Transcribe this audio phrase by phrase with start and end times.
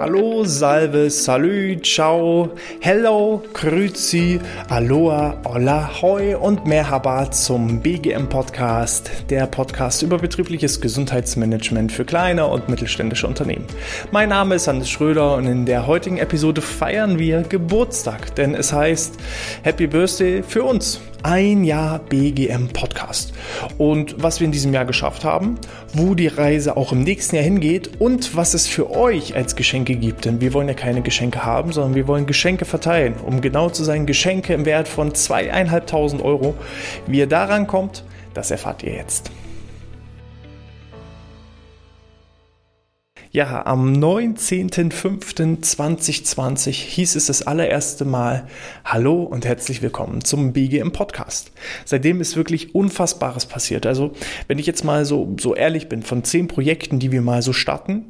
[0.00, 4.38] Hallo, Salve, Salü, Ciao, Hello, Grüezi,
[4.68, 12.46] Aloha, Hola, Hoi und Merhaba zum BGM Podcast, der Podcast über betriebliches Gesundheitsmanagement für kleine
[12.46, 13.66] und mittelständische Unternehmen.
[14.12, 18.72] Mein Name ist Hannes Schröder und in der heutigen Episode feiern wir Geburtstag, denn es
[18.72, 19.16] heißt
[19.64, 23.32] Happy Birthday für uns ein Jahr BGM Podcast.
[23.78, 25.58] Und was wir in diesem Jahr geschafft haben,
[25.94, 29.96] wo die Reise auch im nächsten Jahr hingeht und was es für euch als Geschenke
[29.96, 30.26] gibt.
[30.26, 33.14] Denn wir wollen ja keine Geschenke haben, sondern wir wollen Geschenke verteilen.
[33.24, 36.54] Um genau zu sein, Geschenke im Wert von zweieinhalbtausend Euro.
[37.06, 38.04] Wie ihr daran kommt,
[38.34, 39.30] das erfahrt ihr jetzt.
[43.34, 48.46] Ja, am 19.05.2020 hieß es das allererste Mal
[48.84, 51.50] Hallo und herzlich willkommen zum BGM Podcast.
[51.84, 53.86] Seitdem ist wirklich Unfassbares passiert.
[53.86, 54.12] Also,
[54.46, 57.52] wenn ich jetzt mal so, so ehrlich bin, von zehn Projekten, die wir mal so
[57.52, 58.04] starten,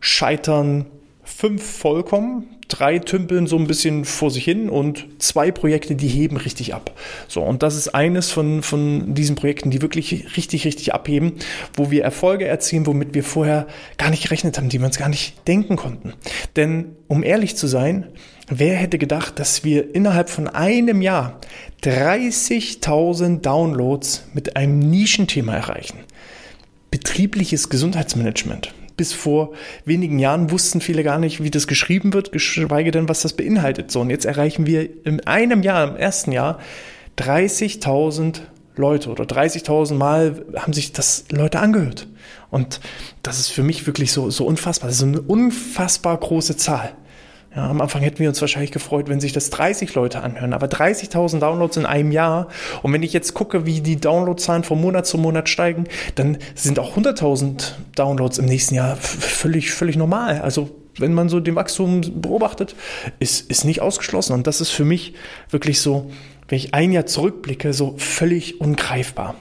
[0.00, 0.86] scheitern
[1.22, 6.36] fünf vollkommen, drei tümpeln so ein bisschen vor sich hin und zwei Projekte, die heben
[6.36, 6.92] richtig ab.
[7.28, 11.34] So, und das ist eines von, von diesen Projekten, die wirklich richtig, richtig abheben,
[11.74, 13.66] wo wir Erfolge erzielen, womit wir vorher
[13.96, 16.12] gar nicht gerechnet haben, die wir uns gar nicht denken konnten.
[16.56, 18.08] Denn, um ehrlich zu sein,
[18.48, 21.40] wer hätte gedacht, dass wir innerhalb von einem Jahr
[21.82, 26.00] 30.000 Downloads mit einem Nischenthema erreichen?
[26.90, 29.52] Betriebliches Gesundheitsmanagement bis vor
[29.84, 33.90] wenigen Jahren wussten viele gar nicht, wie das geschrieben wird, geschweige denn, was das beinhaltet.
[33.90, 36.58] So, und jetzt erreichen wir in einem Jahr, im ersten Jahr,
[37.18, 38.40] 30.000
[38.76, 42.06] Leute oder 30.000 Mal haben sich das Leute angehört.
[42.50, 42.80] Und
[43.22, 44.88] das ist für mich wirklich so, so unfassbar.
[44.88, 46.92] Das ist eine unfassbar große Zahl.
[47.56, 50.66] Ja, am Anfang hätten wir uns wahrscheinlich gefreut, wenn sich das 30 Leute anhören, aber
[50.66, 52.48] 30.000 Downloads in einem Jahr.
[52.82, 55.84] Und wenn ich jetzt gucke, wie die Downloadzahlen von Monat zu Monat steigen,
[56.16, 60.42] dann sind auch 100.000 Downloads im nächsten Jahr völlig, völlig normal.
[60.42, 62.76] Also wenn man so den Wachstum beobachtet,
[63.20, 64.34] ist, ist nicht ausgeschlossen.
[64.34, 65.14] Und das ist für mich
[65.48, 66.10] wirklich so,
[66.48, 69.34] wenn ich ein Jahr zurückblicke, so völlig ungreifbar.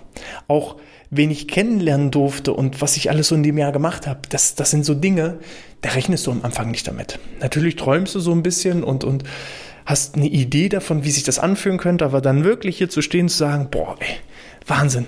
[0.47, 0.77] Auch
[1.17, 4.55] wen ich kennenlernen durfte und was ich alles so in dem Jahr gemacht habe, das,
[4.55, 5.39] das sind so Dinge,
[5.81, 7.19] da rechnest du am Anfang nicht damit.
[7.39, 9.23] Natürlich träumst du so ein bisschen und, und
[9.85, 13.29] hast eine Idee davon, wie sich das anfühlen könnte, aber dann wirklich hier zu stehen,
[13.29, 14.15] zu sagen, boah, ey,
[14.67, 15.05] Wahnsinn.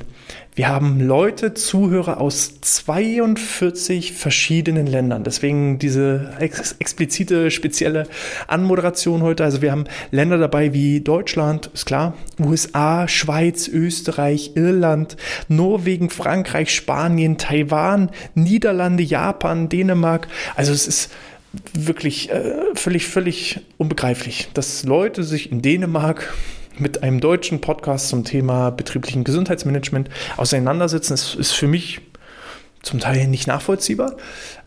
[0.58, 5.24] Wir haben Leute, Zuhörer aus 42 verschiedenen Ländern.
[5.24, 8.08] Deswegen diese ex explizite, spezielle
[8.48, 9.44] Anmoderation heute.
[9.44, 15.16] Also wir haben Länder dabei wie Deutschland, ist klar, USA, Schweiz, Österreich, Irland,
[15.48, 20.28] Norwegen, Frankreich, Spanien, Taiwan, Niederlande, Japan, Dänemark.
[20.56, 21.12] Also es ist
[21.76, 26.34] wirklich äh, völlig, völlig unbegreiflich, dass Leute sich in Dänemark
[26.80, 32.02] mit einem deutschen Podcast zum Thema betrieblichen Gesundheitsmanagement auseinandersetzen, ist, ist für mich
[32.82, 34.16] zum Teil nicht nachvollziehbar.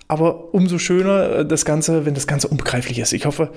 [0.09, 3.13] Aber umso schöner äh, das Ganze, wenn das Ganze unbegreiflich ist.
[3.13, 3.51] Ich hoffe,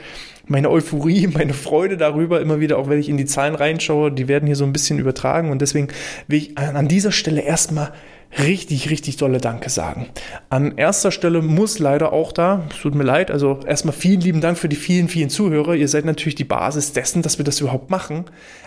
[0.46, 4.28] meine Euphorie, meine Freude darüber, immer wieder, auch wenn ich in die Zahlen reinschaue, die
[4.28, 5.50] werden hier so ein bisschen übertragen.
[5.50, 5.88] Und deswegen
[6.28, 7.92] will ich an dieser Stelle erstmal
[8.39, 10.07] richtig, richtig dolle Danke sagen.
[10.49, 14.41] An erster Stelle muss leider auch da, es tut mir leid, also erstmal vielen lieben
[14.41, 15.75] Dank für die vielen, vielen Zuhörer.
[15.75, 18.25] Ihr seid natürlich die Basis dessen, dass wir das überhaupt machen.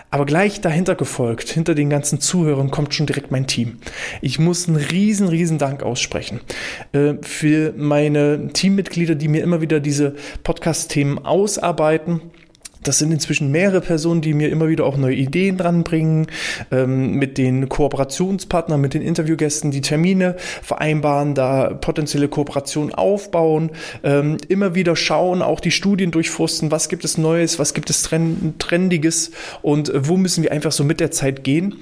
[0.09, 3.79] Aber gleich dahinter gefolgt, hinter den ganzen Zuhörern kommt schon direkt mein Team.
[4.21, 6.39] Ich muss einen riesen, riesen Dank aussprechen
[6.93, 12.21] äh, für meine Teammitglieder, die mir immer wieder diese Podcast-Themen ausarbeiten
[12.87, 16.27] das sind inzwischen mehrere Personen, die mir immer wieder auch neue Ideen dranbringen,
[16.71, 23.71] ähm, mit den Kooperationspartnern, mit den Interviewgästen die Termine vereinbaren, da potenzielle Kooperationen aufbauen,
[24.03, 28.09] ähm, immer wieder schauen, auch die Studien durchforsten, was gibt es Neues, was gibt es
[28.57, 29.31] Trendiges
[29.61, 31.75] und wo müssen wir einfach so mit der Zeit gehen.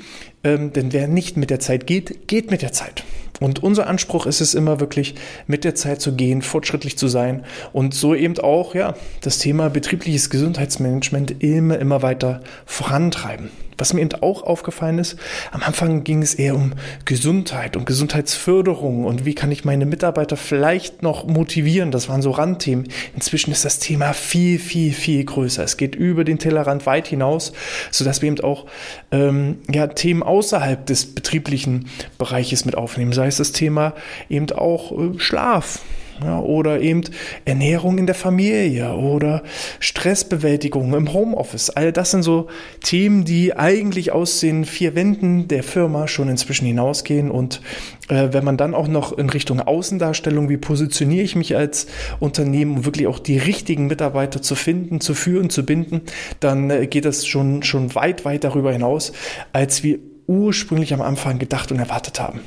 [0.45, 3.03] Ähm, denn wer nicht mit der Zeit geht, geht mit der Zeit.
[3.41, 5.15] Und unser Anspruch ist es immer wirklich,
[5.47, 9.69] mit der Zeit zu gehen, fortschrittlich zu sein und so eben auch, ja, das Thema
[9.69, 13.49] betriebliches Gesundheitsmanagement immer, immer weiter vorantreiben.
[13.77, 15.17] Was mir eben auch aufgefallen ist,
[15.51, 20.37] am Anfang ging es eher um Gesundheit und Gesundheitsförderung und wie kann ich meine Mitarbeiter
[20.37, 21.91] vielleicht noch motivieren.
[21.91, 22.87] Das waren so Randthemen.
[23.13, 25.63] Inzwischen ist das Thema viel, viel, viel größer.
[25.63, 27.53] Es geht über den Tellerrand weit hinaus,
[27.91, 28.65] sodass wir eben auch
[29.11, 33.13] ähm, ja, Themen außerhalb des betrieblichen Bereiches mit aufnehmen.
[33.13, 33.93] Sei es das Thema
[34.29, 35.81] eben auch äh, Schlaf,
[36.23, 37.01] ja, oder eben
[37.43, 39.43] Ernährung in der Familie oder
[39.79, 41.69] Stressbewältigung im Homeoffice.
[41.69, 42.47] All das sind so
[42.83, 47.29] Themen, die eigentlich aus den vier Wänden der Firma schon inzwischen hinausgehen.
[47.29, 47.61] Und
[48.07, 51.87] äh, wenn man dann auch noch in Richtung Außendarstellung, wie positioniere ich mich als
[52.19, 56.01] Unternehmen, um wirklich auch die richtigen Mitarbeiter zu finden, zu führen, zu binden,
[56.39, 59.11] dann äh, geht das schon, schon weit, weit darüber hinaus,
[59.51, 62.41] als wir ursprünglich am Anfang gedacht und erwartet haben.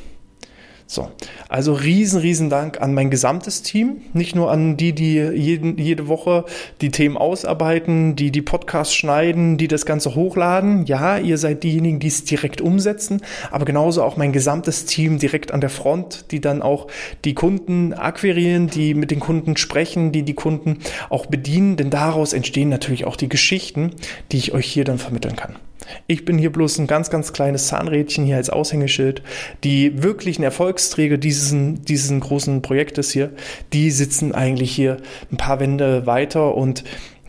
[0.91, 1.11] So,
[1.51, 6.09] also riesen, riesen Dank an mein gesamtes Team, nicht nur an die, die jeden, jede
[6.09, 6.47] Woche
[6.81, 10.87] die Themen ausarbeiten, die die Podcasts schneiden, die das Ganze hochladen.
[10.87, 13.21] Ja, ihr seid diejenigen, die es direkt umsetzen,
[13.51, 16.87] aber genauso auch mein gesamtes Team direkt an der Front, die dann auch
[17.27, 20.79] die Kunden akquirieren, die mit den Kunden sprechen, die die Kunden
[21.11, 23.91] auch bedienen, denn daraus entstehen natürlich auch die Geschichten,
[24.33, 25.57] die ich euch hier dann vermitteln kann.
[26.07, 29.23] Ich bin hier bloß ein ganz, ganz kleines Zahnrädchen hier als Aushängeschild.
[29.65, 30.43] Die wirklichen
[30.79, 31.53] Erfolgsträger dieses,
[31.83, 33.33] diesen großen Projektes hier,
[33.73, 34.99] die sitzen eigentlich hier
[35.33, 36.85] ein paar Wände weiter und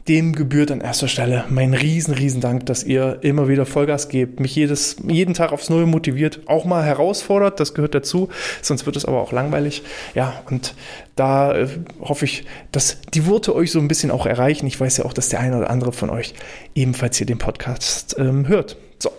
[0.07, 4.39] dem gebührt an erster Stelle mein riesen, riesen Dank, dass ihr immer wieder Vollgas gebt,
[4.39, 8.29] mich jedes, jeden Tag aufs Neue motiviert, auch mal herausfordert, das gehört dazu,
[8.61, 9.81] sonst wird es aber auch langweilig.
[10.13, 10.75] Ja, und
[11.15, 11.67] da äh,
[12.01, 14.67] hoffe ich, dass die Worte euch so ein bisschen auch erreichen.
[14.67, 16.35] Ich weiß ja auch, dass der eine oder andere von euch
[16.75, 18.77] ebenfalls hier den Podcast ähm, hört.
[18.99, 19.11] So,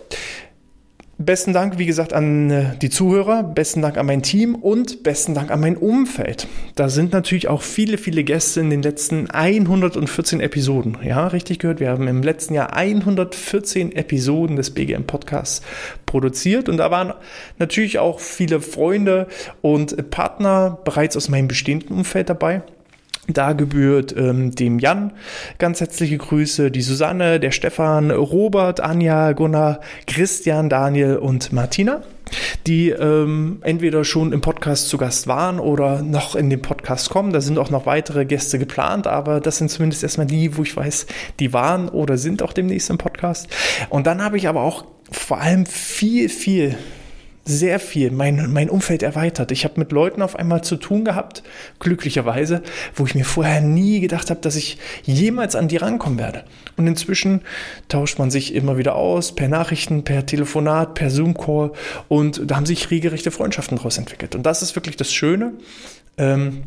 [1.23, 5.35] Besten Dank, wie gesagt, an äh, die Zuhörer, besten Dank an mein Team und besten
[5.35, 6.47] Dank an mein Umfeld.
[6.73, 10.97] Da sind natürlich auch viele, viele Gäste in den letzten 114 Episoden.
[11.03, 15.61] Ja, richtig gehört, wir haben im letzten Jahr 114 Episoden des BGM Podcasts
[16.07, 17.13] produziert und da waren
[17.59, 19.27] natürlich auch viele Freunde
[19.61, 22.63] und Partner bereits aus meinem bestehenden Umfeld dabei.
[23.33, 25.13] Da gebührt ähm, dem Jan
[25.57, 32.01] ganz herzliche Grüße, die Susanne, der Stefan, Robert, Anja, Gunnar, Christian, Daniel und Martina,
[32.67, 37.33] die ähm, entweder schon im Podcast zu Gast waren oder noch in den Podcast kommen.
[37.33, 40.75] Da sind auch noch weitere Gäste geplant, aber das sind zumindest erstmal die, wo ich
[40.75, 41.07] weiß,
[41.39, 43.47] die waren oder sind auch demnächst im Podcast.
[43.89, 46.77] Und dann habe ich aber auch vor allem viel, viel
[47.43, 49.51] sehr viel mein, mein Umfeld erweitert.
[49.51, 51.43] Ich habe mit Leuten auf einmal zu tun gehabt,
[51.79, 52.61] glücklicherweise,
[52.95, 56.43] wo ich mir vorher nie gedacht habe, dass ich jemals an die rankommen werde.
[56.77, 57.41] Und inzwischen
[57.87, 61.71] tauscht man sich immer wieder aus, per Nachrichten, per Telefonat, per Zoom-Call
[62.07, 64.35] und da haben sich regelrechte Freundschaften daraus entwickelt.
[64.35, 65.53] Und das ist wirklich das Schöne.
[66.17, 66.63] Ähm,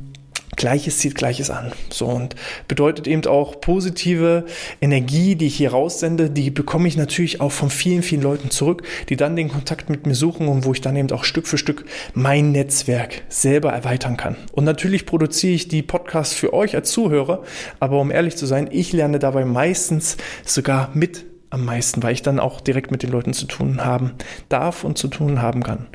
[0.65, 1.73] Gleiches zieht Gleiches an.
[1.91, 2.37] So und
[2.69, 4.47] bedeutet eben auch positive
[4.81, 8.83] Energie, die ich hier raussende, die bekomme ich natürlich auch von vielen, vielen Leuten zurück,
[9.11, 11.59] die dann den Kontakt mit mir suchen und wo ich dann eben auch Stück für
[11.59, 11.85] Stück
[12.15, 14.37] mein Netzwerk selber erweitern kann.
[14.53, 17.43] Und natürlich produziere ich die Podcasts für euch als Zuhörer,
[17.79, 20.17] aber um ehrlich zu sein, ich lerne dabei meistens
[20.47, 24.13] sogar mit am meisten, weil ich dann auch direkt mit den Leuten zu tun haben
[24.49, 25.87] darf und zu tun haben kann.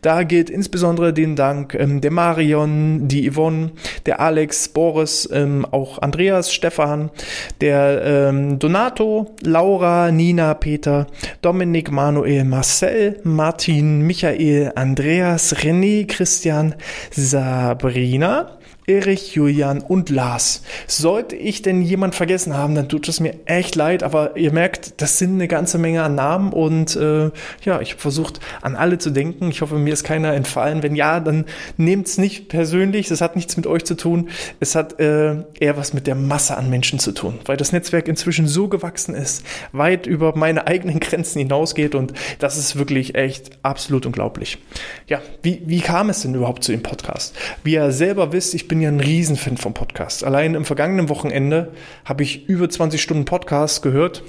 [0.00, 3.72] Da gilt insbesondere den Dank ähm, der Marion, die Yvonne,
[4.06, 7.10] der Alex, Boris, ähm, auch Andreas, Stefan,
[7.60, 11.06] der ähm, Donato, Laura, Nina, Peter,
[11.42, 16.74] Dominik, Manuel, Marcel, Martin, Michael, Andreas, René, Christian,
[17.10, 18.58] Sabrina,
[18.92, 20.62] Erich, Julian und Lars.
[20.86, 25.00] Sollte ich denn jemand vergessen haben, dann tut es mir echt leid, aber ihr merkt,
[25.00, 27.30] das sind eine ganze Menge an Namen und äh,
[27.64, 29.48] ja, ich habe versucht, an alle zu denken.
[29.48, 30.82] Ich hoffe, mir ist keiner entfallen.
[30.82, 31.46] Wenn ja, dann
[31.78, 34.28] nehmt es nicht persönlich, es hat nichts mit euch zu tun.
[34.60, 38.08] Es hat äh, eher was mit der Masse an Menschen zu tun, weil das Netzwerk
[38.08, 39.42] inzwischen so gewachsen ist,
[39.72, 44.58] weit über meine eigenen Grenzen hinausgeht und das ist wirklich echt absolut unglaublich.
[45.06, 47.34] Ja, wie, wie kam es denn überhaupt zu dem Podcast?
[47.64, 50.24] Wie ihr selber wisst, ich bin ja ein Riesenfan vom Podcast.
[50.24, 51.72] Allein im vergangenen Wochenende
[52.04, 54.22] habe ich über 20 Stunden Podcast gehört.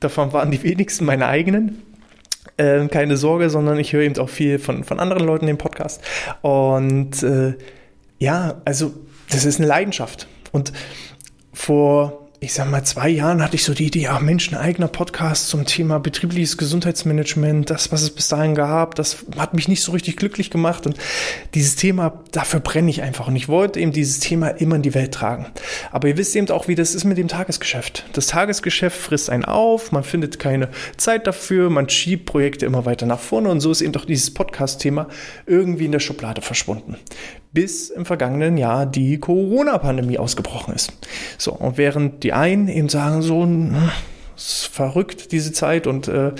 [0.00, 1.82] Davon waren die wenigsten meine eigenen.
[2.56, 6.02] Äh, keine Sorge, sondern ich höre eben auch viel von, von anderen Leuten den Podcast.
[6.42, 7.54] Und äh,
[8.18, 8.94] ja, also
[9.30, 10.28] das ist eine Leidenschaft.
[10.52, 10.72] Und
[11.52, 14.86] vor ich sag mal, zwei Jahren hatte ich so die Idee, ach Mensch, ein eigener
[14.86, 19.82] Podcast zum Thema betriebliches Gesundheitsmanagement, das, was es bis dahin gab, das hat mich nicht
[19.82, 20.98] so richtig glücklich gemacht und
[21.54, 24.92] dieses Thema, dafür brenne ich einfach und ich wollte eben dieses Thema immer in die
[24.92, 25.46] Welt tragen.
[25.90, 28.04] Aber ihr wisst eben auch, wie das ist mit dem Tagesgeschäft.
[28.12, 33.06] Das Tagesgeschäft frisst einen auf, man findet keine Zeit dafür, man schiebt Projekte immer weiter
[33.06, 35.08] nach vorne und so ist eben doch dieses Podcast-Thema
[35.46, 36.98] irgendwie in der Schublade verschwunden
[37.54, 40.92] bis im vergangenen Jahr die Corona-Pandemie ausgebrochen ist.
[41.38, 43.46] So, und während die einen eben sagen, so,
[44.36, 46.32] ist verrückt diese Zeit und äh,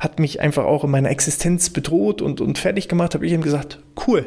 [0.00, 3.42] hat mich einfach auch in meiner Existenz bedroht und, und fertig gemacht, habe ich eben
[3.42, 4.26] gesagt, cool,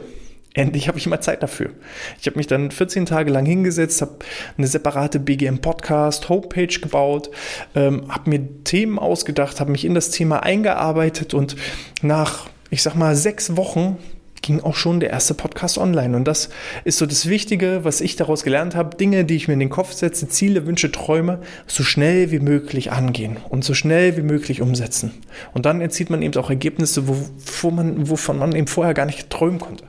[0.53, 1.71] endlich habe ich mal Zeit dafür.
[2.19, 4.19] Ich habe mich dann 14 Tage lang hingesetzt, habe
[4.57, 7.31] eine separate BGM Podcast Homepage gebaut,
[7.75, 11.55] ähm, habe mir Themen ausgedacht, habe mich in das Thema eingearbeitet und
[12.01, 13.97] nach, ich sag mal, sechs Wochen
[14.41, 16.15] ging auch schon der erste Podcast online.
[16.15, 16.49] Und das
[16.83, 18.97] ist so das Wichtige, was ich daraus gelernt habe.
[18.97, 22.91] Dinge, die ich mir in den Kopf setze, Ziele, Wünsche, Träume, so schnell wie möglich
[22.91, 25.13] angehen und so schnell wie möglich umsetzen.
[25.53, 29.29] Und dann erzielt man eben auch Ergebnisse, wovon man, wovon man eben vorher gar nicht
[29.29, 29.85] träumen konnte.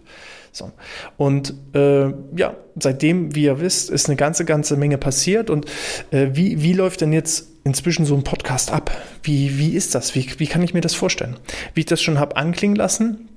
[0.52, 0.70] So.
[1.16, 5.48] Und äh, ja, seitdem, wie ihr wisst, ist eine ganze, ganze Menge passiert.
[5.48, 5.64] Und
[6.10, 8.90] äh, wie, wie läuft denn jetzt inzwischen so ein Podcast ab?
[9.22, 10.14] Wie, wie ist das?
[10.14, 11.36] Wie, wie kann ich mir das vorstellen?
[11.72, 13.28] Wie ich das schon habe anklingen lassen,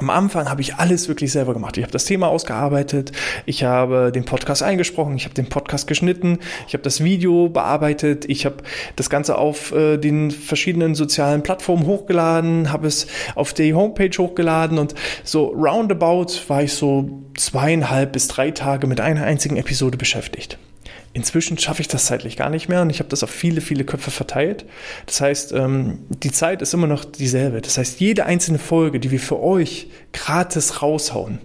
[0.00, 1.76] Am Anfang habe ich alles wirklich selber gemacht.
[1.76, 3.12] Ich habe das Thema ausgearbeitet,
[3.44, 8.24] ich habe den Podcast eingesprochen, ich habe den Podcast geschnitten, ich habe das Video bearbeitet,
[8.26, 8.56] ich habe
[8.96, 14.78] das Ganze auf äh, den verschiedenen sozialen Plattformen hochgeladen, habe es auf die Homepage hochgeladen
[14.78, 20.56] und so roundabout war ich so zweieinhalb bis drei Tage mit einer einzigen Episode beschäftigt.
[21.12, 23.84] Inzwischen schaffe ich das zeitlich gar nicht mehr und ich habe das auf viele, viele
[23.84, 24.64] Köpfe verteilt.
[25.06, 27.60] Das heißt, ähm, die Zeit ist immer noch dieselbe.
[27.60, 31.40] Das heißt, jede einzelne Folge, die wir für euch gratis raushauen,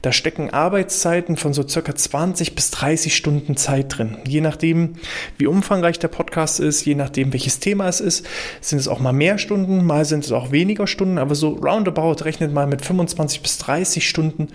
[0.00, 4.16] da stecken Arbeitszeiten von so circa 20 bis 30 Stunden Zeit drin.
[4.26, 4.94] Je nachdem,
[5.36, 8.26] wie umfangreich der Podcast ist, je nachdem, welches Thema es ist,
[8.62, 12.24] sind es auch mal mehr Stunden, mal sind es auch weniger Stunden, aber so roundabout
[12.24, 14.48] rechnet mal mit 25 bis 30 Stunden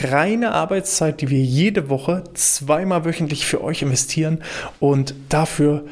[0.00, 4.42] reine Arbeitszeit, die wir jede Woche zweimal wöchentlich für euch investieren
[4.80, 5.84] und dafür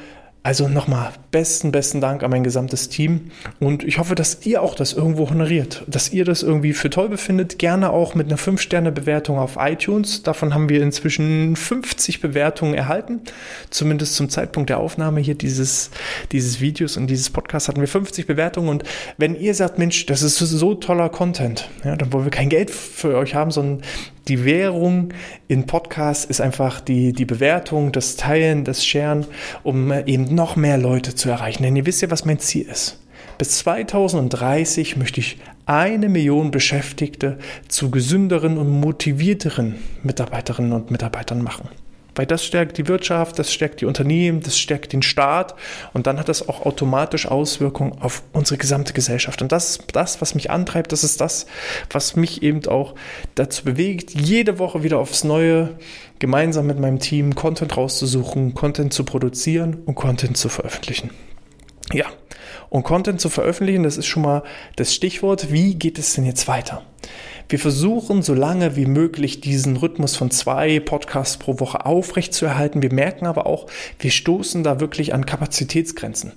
[0.43, 3.31] also nochmal besten, besten Dank an mein gesamtes Team.
[3.59, 7.11] Und ich hoffe, dass ihr auch das irgendwo honoriert, dass ihr das irgendwie für toll
[7.11, 7.59] befindet.
[7.59, 10.23] Gerne auch mit einer 5-Sterne-Bewertung auf iTunes.
[10.23, 13.21] Davon haben wir inzwischen 50 Bewertungen erhalten.
[13.69, 15.91] Zumindest zum Zeitpunkt der Aufnahme hier dieses,
[16.33, 18.71] dieses Videos und dieses Podcasts hatten wir 50 Bewertungen.
[18.71, 18.85] Und
[19.19, 22.71] wenn ihr sagt, Mensch, das ist so toller Content, ja, dann wollen wir kein Geld
[22.71, 23.83] für euch haben, sondern
[24.29, 25.12] die Währung
[25.49, 29.27] in Podcasts ist einfach die, die Bewertung, das Teilen, das Sharen,
[29.62, 31.62] um eben noch mehr Leute zu erreichen.
[31.62, 32.99] Denn ihr wisst ja, was mein Ziel ist.
[33.39, 41.69] Bis 2030 möchte ich eine Million Beschäftigte zu gesünderen und motivierteren Mitarbeiterinnen und Mitarbeitern machen.
[42.21, 45.55] Weil das stärkt die Wirtschaft, das stärkt die Unternehmen, das stärkt den Staat
[45.95, 49.41] und dann hat das auch automatisch Auswirkungen auf unsere gesamte Gesellschaft.
[49.41, 51.47] Und das ist das, was mich antreibt, das ist das,
[51.89, 52.95] was mich eben auch
[53.37, 55.79] dazu bewegt, jede Woche wieder aufs Neue
[56.19, 61.09] gemeinsam mit meinem Team Content rauszusuchen, Content zu produzieren und Content zu veröffentlichen.
[61.93, 62.07] Ja,
[62.69, 64.43] und Content zu veröffentlichen, das ist schon mal
[64.77, 65.53] das Stichwort.
[65.53, 66.83] Wie geht es denn jetzt weiter?
[67.49, 72.81] Wir versuchen so lange wie möglich diesen Rhythmus von zwei Podcasts pro Woche aufrechtzuerhalten.
[72.81, 73.67] Wir merken aber auch,
[73.99, 76.33] wir stoßen da wirklich an Kapazitätsgrenzen.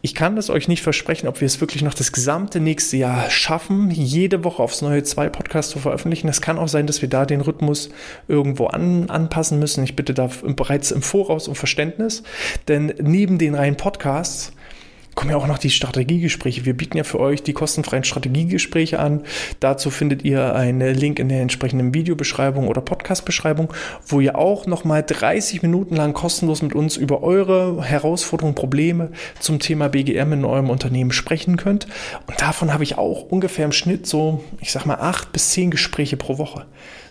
[0.00, 3.28] Ich kann es euch nicht versprechen, ob wir es wirklich noch das gesamte nächste Jahr
[3.28, 6.28] schaffen, jede Woche aufs neue zwei Podcasts zu veröffentlichen.
[6.28, 7.90] Es kann auch sein, dass wir da den Rhythmus
[8.26, 9.84] irgendwo an, anpassen müssen.
[9.84, 12.22] Ich bitte da bereits im Voraus um Verständnis,
[12.68, 14.52] denn neben den reinen Podcasts
[15.16, 16.66] kommen ja auch noch die Strategiegespräche.
[16.66, 19.24] Wir bieten ja für euch die kostenfreien Strategiegespräche an.
[19.60, 23.72] Dazu findet ihr einen Link in der entsprechenden Videobeschreibung oder Podcastbeschreibung,
[24.06, 29.58] wo ihr auch nochmal 30 Minuten lang kostenlos mit uns über eure Herausforderungen, Probleme zum
[29.58, 31.86] Thema BGM in eurem Unternehmen sprechen könnt.
[32.26, 35.70] Und davon habe ich auch ungefähr im Schnitt so, ich sag mal, acht bis zehn
[35.70, 36.66] Gespräche pro Woche.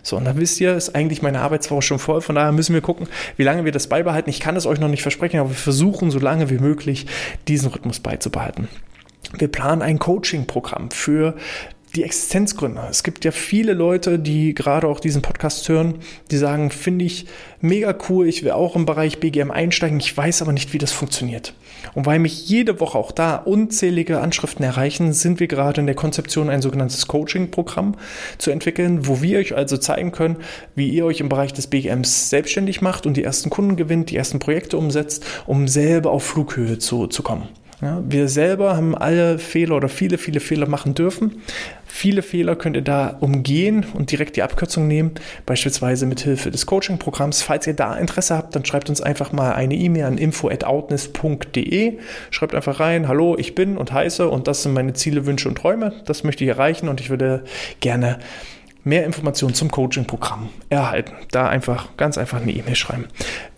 [0.06, 2.20] So, und da wisst ihr, ist eigentlich meine Arbeitswoche schon voll.
[2.20, 4.30] Von daher müssen wir gucken, wie lange wir das beibehalten.
[4.30, 7.06] Ich kann es euch noch nicht versprechen, aber wir versuchen so lange wie möglich
[7.48, 8.68] diesen Rhythmus beizubehalten.
[9.36, 11.34] Wir planen ein Coaching-Programm für
[11.96, 12.88] die Existenzgründer.
[12.90, 15.96] Es gibt ja viele Leute, die gerade auch diesen Podcast hören,
[16.30, 17.26] die sagen, finde ich
[17.60, 20.92] mega cool, ich will auch im Bereich BGM einsteigen, ich weiß aber nicht, wie das
[20.92, 21.54] funktioniert.
[21.94, 25.96] Und weil mich jede Woche auch da unzählige Anschriften erreichen, sind wir gerade in der
[25.96, 27.96] Konzeption, ein sogenanntes Coaching-Programm
[28.38, 30.36] zu entwickeln, wo wir euch also zeigen können,
[30.74, 34.16] wie ihr euch im Bereich des BGMs selbstständig macht und die ersten Kunden gewinnt, die
[34.16, 37.48] ersten Projekte umsetzt, um selber auf Flughöhe zu, zu kommen.
[37.82, 41.42] Ja, wir selber haben alle Fehler oder viele, viele Fehler machen dürfen.
[41.86, 45.12] Viele Fehler könnt ihr da umgehen und direkt die Abkürzung nehmen,
[45.44, 47.42] beispielsweise mit Hilfe des Coaching-Programms.
[47.42, 51.98] Falls ihr da Interesse habt, dann schreibt uns einfach mal eine E-Mail an info@outness.de.
[52.30, 55.56] Schreibt einfach rein, hallo, ich bin und heiße und das sind meine Ziele, Wünsche und
[55.56, 55.92] Träume.
[56.06, 57.44] Das möchte ich erreichen und ich würde
[57.80, 58.18] gerne
[58.86, 61.12] mehr Informationen zum Coaching-Programm erhalten.
[61.32, 63.06] Da einfach, ganz einfach eine E-Mail schreiben.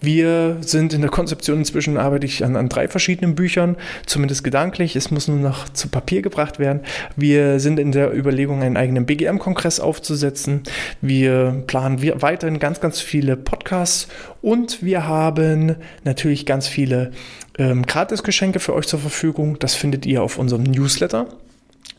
[0.01, 4.97] Wir sind in der Konzeption inzwischen, arbeite ich an, an drei verschiedenen Büchern, zumindest gedanklich.
[4.97, 6.81] Es muss nur noch zu Papier gebracht werden.
[7.15, 10.63] Wir sind in der Überlegung, einen eigenen BGM-Kongress aufzusetzen.
[11.03, 14.09] Wir planen weiterhin ganz, ganz viele Podcasts
[14.41, 17.13] und wir haben natürlich ganz viele
[17.59, 19.59] ähm, Gratisgeschenke für euch zur Verfügung.
[19.59, 21.27] Das findet ihr auf unserem Newsletter.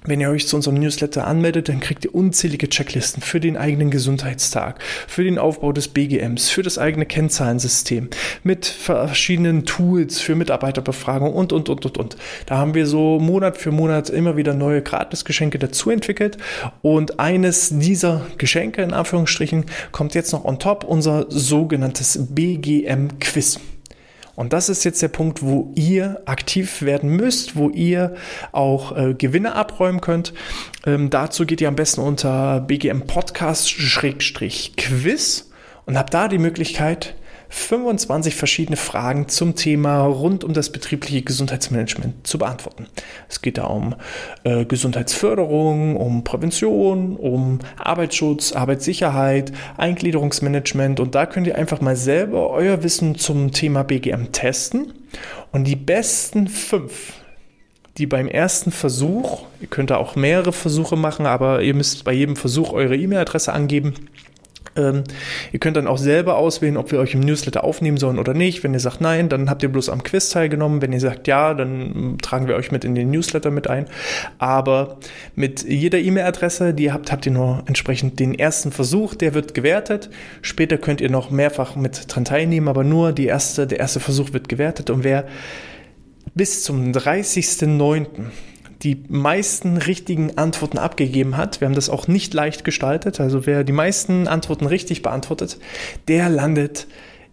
[0.05, 3.91] Wenn ihr euch zu unserem Newsletter anmeldet, dann kriegt ihr unzählige Checklisten für den eigenen
[3.91, 8.09] Gesundheitstag, für den Aufbau des BGMs, für das eigene Kennzahlensystem,
[8.43, 12.17] mit verschiedenen Tools für Mitarbeiterbefragung und, und, und, und, und.
[12.45, 16.37] Da haben wir so Monat für Monat immer wieder neue Gratisgeschenke dazu entwickelt.
[16.81, 23.59] Und eines dieser Geschenke, in Anführungsstrichen, kommt jetzt noch on top, unser sogenanntes BGM-Quiz.
[24.39, 28.15] Und das ist jetzt der Punkt, wo ihr aktiv werden müsst, wo ihr
[28.53, 30.33] auch äh, Gewinne abräumen könnt.
[30.85, 35.49] Ähm, dazu geht ihr am besten unter BGM Podcast-Quiz
[35.85, 37.15] und habt da die Möglichkeit,
[37.49, 42.87] 25 verschiedene Fragen zum Thema rund um das betriebliche Gesundheitsmanagement zu beantworten.
[43.27, 43.95] Es geht da um
[44.43, 52.51] äh, Gesundheitsförderung, um Prävention, um Arbeitsschutz, Arbeitssicherheit, Eingliederungsmanagement und da könnt ihr einfach mal selber
[52.51, 54.93] euer Wissen zum Thema BGM testen
[55.51, 57.13] und die besten fünf
[57.99, 62.13] die beim ersten Versuch, ihr könnt da auch mehrere Versuche machen, aber ihr müsst bei
[62.13, 63.93] jedem Versuch eure E-Mail-Adresse angeben.
[64.75, 65.03] Ähm,
[65.51, 68.63] ihr könnt dann auch selber auswählen, ob wir euch im Newsletter aufnehmen sollen oder nicht.
[68.63, 70.81] Wenn ihr sagt nein, dann habt ihr bloß am Quiz teilgenommen.
[70.81, 73.85] Wenn ihr sagt ja, dann tragen wir euch mit in den Newsletter mit ein.
[74.37, 74.97] Aber
[75.35, 79.53] mit jeder E-Mail-Adresse, die ihr habt, habt ihr nur entsprechend den ersten Versuch, der wird
[79.53, 80.09] gewertet.
[80.41, 84.33] Später könnt ihr noch mehrfach mit dran teilnehmen, aber nur die erste, der erste Versuch
[84.33, 84.89] wird gewertet.
[84.89, 85.25] Und wer
[86.35, 88.07] bis zum 30.09.
[88.81, 93.63] die meisten richtigen Antworten abgegeben hat, wir haben das auch nicht leicht gestaltet, also wer
[93.63, 95.57] die meisten Antworten richtig beantwortet,
[96.07, 96.87] der landet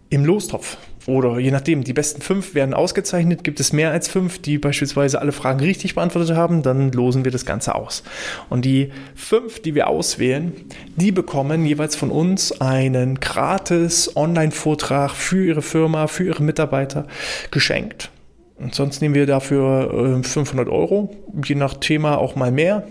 [0.09, 0.77] im Lostopf.
[1.07, 3.45] Oder je nachdem, die besten fünf werden ausgezeichnet.
[3.45, 7.31] Gibt es mehr als fünf, die beispielsweise alle Fragen richtig beantwortet haben, dann losen wir
[7.31, 8.03] das Ganze aus.
[8.49, 10.51] Und die fünf, die wir auswählen,
[10.97, 17.07] die bekommen jeweils von uns einen gratis Online-Vortrag für ihre Firma, für ihre Mitarbeiter
[17.51, 18.11] geschenkt.
[18.59, 22.87] Und sonst nehmen wir dafür 500 äh, Euro, je nach Thema auch mal mehr.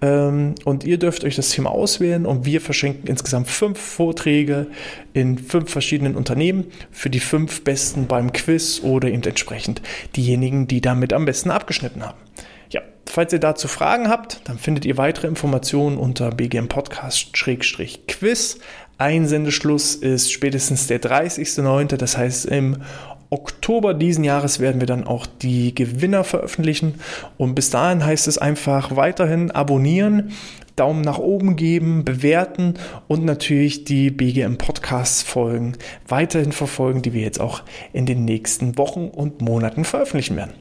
[0.00, 4.68] Ähm, und ihr dürft euch das Thema auswählen und wir verschenken insgesamt fünf Vorträge
[5.12, 9.82] in fünf verschiedenen Unternehmen für die fünf Besten beim Quiz oder eben entsprechend
[10.16, 12.18] diejenigen, die damit am besten abgeschnitten haben.
[12.70, 18.58] Ja, falls ihr dazu Fragen habt, dann findet ihr weitere Informationen unter BGM Podcast-Quiz.
[18.96, 22.78] Einsendeschluss ist spätestens der 30.09., das heißt im
[23.34, 27.00] Oktober diesen Jahres werden wir dann auch die Gewinner veröffentlichen.
[27.36, 30.30] Und bis dahin heißt es einfach weiterhin abonnieren,
[30.76, 32.74] Daumen nach oben geben, bewerten
[33.08, 35.74] und natürlich die BGM Podcasts Folgen
[36.06, 37.62] weiterhin verfolgen, die wir jetzt auch
[37.92, 40.54] in den nächsten Wochen und Monaten veröffentlichen werden.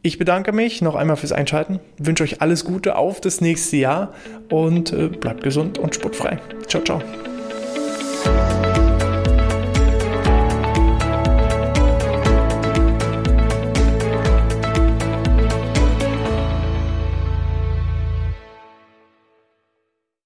[0.00, 4.14] Ich bedanke mich noch einmal fürs Einschalten, wünsche euch alles Gute auf das nächste Jahr
[4.50, 6.38] und äh, bleibt gesund und sportfrei.
[6.66, 7.02] Ciao, ciao.